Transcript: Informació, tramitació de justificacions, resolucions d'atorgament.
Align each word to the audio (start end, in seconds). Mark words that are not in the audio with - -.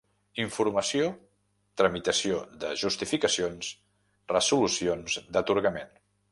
Informació, 0.43 1.09
tramitació 1.81 2.39
de 2.65 2.73
justificacions, 2.85 3.71
resolucions 4.35 5.23
d'atorgament. 5.37 5.97